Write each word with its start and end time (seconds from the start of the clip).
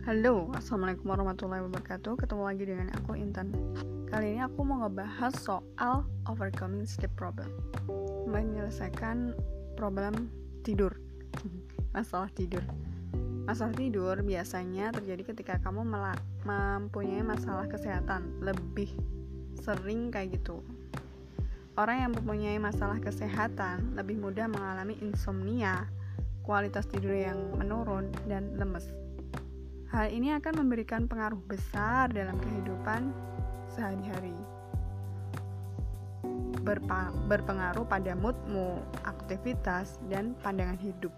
Halo, 0.00 0.48
Assalamualaikum 0.56 1.12
warahmatullahi 1.12 1.60
wabarakatuh. 1.60 2.24
Ketemu 2.24 2.42
lagi 2.48 2.64
dengan 2.64 2.88
aku 2.96 3.20
Intan. 3.20 3.52
Kali 4.08 4.32
ini 4.32 4.40
aku 4.40 4.64
mau 4.64 4.80
ngebahas 4.80 5.28
soal 5.36 6.08
Overcoming 6.24 6.88
sleep 6.88 7.12
problem. 7.20 7.52
Menyelesaikan 8.24 9.36
problem 9.76 10.32
tidur. 10.64 10.96
Masalah 11.94 12.32
tidur. 12.32 12.64
Masalah 13.44 13.76
tidur 13.76 14.16
biasanya 14.24 14.88
terjadi 14.96 15.36
ketika 15.36 15.60
kamu 15.60 15.84
mempunyai 16.48 17.20
masalah 17.20 17.68
kesehatan. 17.68 18.40
Lebih 18.40 18.88
sering 19.60 20.08
kayak 20.08 20.40
gitu. 20.40 20.64
Orang 21.76 22.08
yang 22.08 22.12
mempunyai 22.16 22.56
masalah 22.56 22.96
kesehatan 23.04 23.92
lebih 24.00 24.16
mudah 24.16 24.48
mengalami 24.48 24.96
insomnia, 25.04 25.92
kualitas 26.40 26.88
tidur 26.88 27.12
yang 27.12 27.36
menurun, 27.60 28.08
dan 28.24 28.56
lemes. 28.56 28.88
Hal 29.90 30.06
ini 30.14 30.30
akan 30.30 30.62
memberikan 30.62 31.10
pengaruh 31.10 31.42
besar 31.50 32.06
dalam 32.14 32.38
kehidupan 32.38 33.10
sehari-hari. 33.74 34.30
Berpengaruh 37.26 37.82
pada 37.90 38.14
moodmu, 38.14 38.78
aktivitas, 39.02 39.98
dan 40.06 40.38
pandangan 40.46 40.78
hidup. 40.78 41.10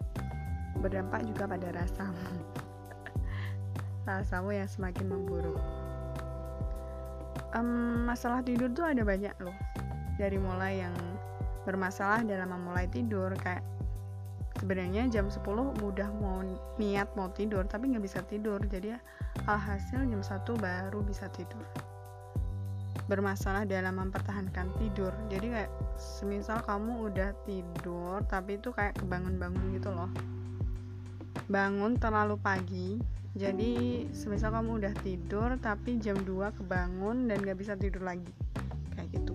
Berdampak 0.80 1.20
juga 1.28 1.44
pada 1.44 1.68
rasamu. 1.68 2.32
rasamu 4.08 4.56
yang 4.56 4.64
semakin 4.64 5.04
memburuk. 5.04 5.60
Um, 7.52 8.08
masalah 8.08 8.40
tidur 8.40 8.72
tuh 8.72 8.88
ada 8.88 9.04
banyak 9.04 9.36
loh. 9.44 9.56
Dari 10.16 10.40
mulai 10.40 10.80
yang 10.80 10.96
bermasalah 11.68 12.24
dalam 12.24 12.48
memulai 12.56 12.88
tidur 12.88 13.36
kayak 13.36 13.60
sebenarnya 14.62 15.10
jam 15.10 15.26
10 15.26 15.42
udah 15.82 16.08
mau 16.22 16.38
niat 16.78 17.10
mau 17.18 17.26
tidur 17.34 17.66
tapi 17.66 17.90
nggak 17.90 18.06
bisa 18.06 18.22
tidur. 18.30 18.62
Jadi 18.62 18.94
alhasil 19.50 20.06
jam 20.06 20.22
1 20.22 20.46
baru 20.54 21.02
bisa 21.02 21.26
tidur. 21.34 21.66
Bermasalah 23.10 23.66
dalam 23.66 23.98
mempertahankan 23.98 24.70
tidur. 24.78 25.10
Jadi 25.26 25.50
kayak 25.50 25.72
semisal 25.98 26.62
kamu 26.62 27.10
udah 27.10 27.34
tidur 27.42 28.22
tapi 28.30 28.62
itu 28.62 28.70
kayak 28.70 28.94
kebangun-bangun 29.02 29.74
gitu 29.74 29.90
loh. 29.90 30.06
Bangun 31.50 31.98
terlalu 31.98 32.38
pagi 32.38 33.02
jadi 33.34 34.04
semisal 34.14 34.54
kamu 34.54 34.78
udah 34.78 34.94
tidur 35.02 35.58
tapi 35.58 35.98
jam 35.98 36.14
2 36.22 36.54
kebangun 36.54 37.26
dan 37.26 37.42
gak 37.42 37.58
bisa 37.58 37.74
tidur 37.74 38.06
lagi. 38.06 38.30
Kayak 38.94 39.10
gitu. 39.10 39.34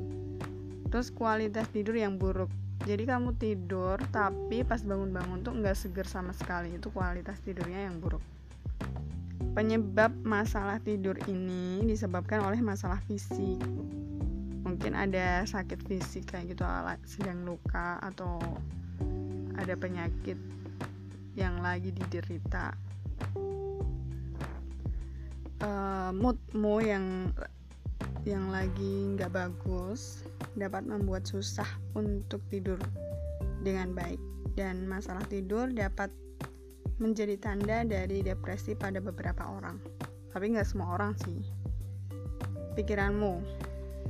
Terus 0.88 1.12
kualitas 1.12 1.68
tidur 1.76 2.00
yang 2.00 2.16
buruk 2.16 2.48
jadi 2.86 3.04
kamu 3.10 3.36
tidur 3.42 3.98
tapi 4.14 4.62
pas 4.62 4.80
bangun-bangun 4.84 5.42
tuh 5.42 5.58
nggak 5.58 5.74
seger 5.74 6.06
sama 6.06 6.36
sekali. 6.36 6.78
Itu 6.78 6.94
kualitas 6.94 7.42
tidurnya 7.42 7.90
yang 7.90 7.98
buruk. 7.98 8.22
Penyebab 9.58 10.14
masalah 10.22 10.78
tidur 10.78 11.18
ini 11.26 11.82
disebabkan 11.82 12.46
oleh 12.46 12.62
masalah 12.62 13.02
fisik. 13.10 13.58
Mungkin 14.62 14.94
ada 14.94 15.42
sakit 15.48 15.82
fisik 15.90 16.30
kayak 16.30 16.54
gitu 16.54 16.64
sedang 17.10 17.42
luka 17.48 17.98
atau 18.04 18.38
ada 19.58 19.74
penyakit 19.74 20.38
yang 21.34 21.58
lagi 21.66 21.90
diderita. 21.90 22.78
Uh, 25.58 26.14
moodmu 26.14 26.86
yang 26.86 27.34
yang 28.28 28.52
lagi 28.52 29.16
nggak 29.16 29.32
bagus 29.32 30.28
dapat 30.60 30.84
membuat 30.84 31.24
susah 31.24 31.68
untuk 31.96 32.44
tidur 32.52 32.76
dengan 33.64 33.96
baik. 33.96 34.20
Dan 34.58 34.84
masalah 34.90 35.24
tidur 35.32 35.72
dapat 35.72 36.12
menjadi 37.00 37.40
tanda 37.40 37.88
dari 37.88 38.20
depresi 38.20 38.76
pada 38.76 39.00
beberapa 39.00 39.48
orang. 39.48 39.80
Tapi 40.36 40.52
nggak 40.52 40.68
semua 40.68 41.00
orang 41.00 41.16
sih. 41.24 41.40
Pikiranmu 42.76 43.40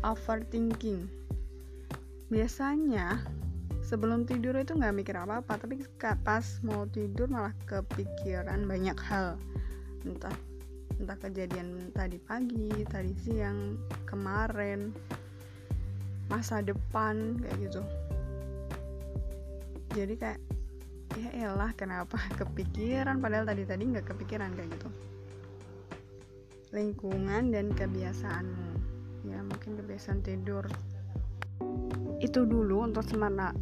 overthinking. 0.01 1.05
Biasanya 2.33 3.21
sebelum 3.85 4.25
tidur 4.25 4.57
itu 4.57 4.75
nggak 4.75 4.95
mikir 4.97 5.15
apa-apa 5.15 5.61
tapi 5.61 5.79
pas 6.25 6.43
mau 6.65 6.89
tidur 6.89 7.29
malah 7.29 7.53
kepikiran 7.69 8.65
banyak 8.65 8.97
hal. 8.97 9.37
Entah 10.03 10.35
entah 10.97 11.17
kejadian 11.19 11.91
tadi 11.91 12.17
pagi 12.17 12.71
tadi 12.87 13.13
siang 13.21 13.77
kemarin 14.07 14.95
masa 16.27 16.59
depan 16.63 17.39
kayak 17.39 17.57
gitu. 17.67 17.81
Jadi 19.95 20.13
kayak 20.19 20.39
ya 21.17 21.29
elah 21.47 21.71
kenapa 21.73 22.19
kepikiran? 22.39 23.19
Padahal 23.23 23.47
tadi 23.47 23.63
tadi 23.63 23.83
nggak 23.87 24.07
kepikiran 24.13 24.53
kayak 24.53 24.69
gitu. 24.75 24.89
Lingkungan 26.75 27.55
dan 27.55 27.71
kebiasaanmu. 27.73 28.69
Ya 29.27 29.39
mungkin 29.43 29.79
kebiasaan 29.79 30.21
tidur. 30.21 30.67
Itu 32.19 32.43
dulu 32.43 32.85
untuk 32.85 33.07
sementara 33.07 33.55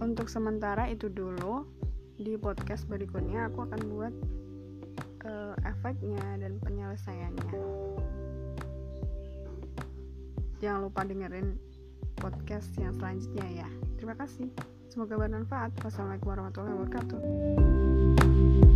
untuk 0.00 0.30
sementara 0.30 0.86
itu 0.88 1.10
dulu. 1.10 1.66
Di 2.14 2.38
podcast 2.38 2.86
berikutnya 2.86 3.50
aku 3.50 3.66
akan 3.66 3.80
buat 3.90 4.14
uh, 5.24 5.54
efeknya 5.64 6.24
dan 6.40 6.60
penyelesaiannya. 6.60 7.52
Jangan 10.62 10.80
lupa 10.88 11.04
dengerin 11.04 11.60
podcast 12.16 12.72
yang 12.80 12.94
selanjutnya 12.96 13.64
ya. 13.64 13.68
Terima 14.00 14.16
kasih. 14.16 14.48
Semoga 14.88 15.18
bermanfaat. 15.18 15.74
Wassalamualaikum 15.82 16.28
warahmatullahi 16.30 16.74
wabarakatuh 16.78 18.72